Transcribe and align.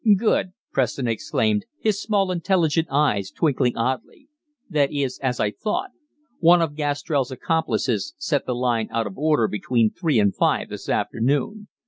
"Good!" 0.17 0.53
Preston 0.71 1.07
exclaimed, 1.07 1.65
his 1.79 2.01
small, 2.01 2.31
intelligent 2.31 2.87
eyes 2.89 3.29
twinkling 3.29 3.77
oddly. 3.77 4.29
"That 4.67 4.91
is 4.91 5.19
as 5.19 5.39
I 5.39 5.51
thought. 5.51 5.91
One 6.39 6.59
of 6.59 6.73
Gastrell's 6.73 7.29
accomplices 7.29 8.15
set 8.17 8.47
the 8.47 8.55
line 8.55 8.87
out 8.89 9.05
of 9.05 9.15
order 9.15 9.47
between 9.47 9.91
three 9.91 10.17
and 10.17 10.35
five 10.35 10.69
this 10.69 10.89
afternoon. 10.89 11.67